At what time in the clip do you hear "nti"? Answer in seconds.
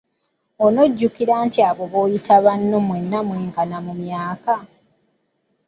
1.47-1.59